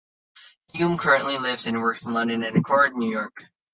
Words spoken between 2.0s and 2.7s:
in London and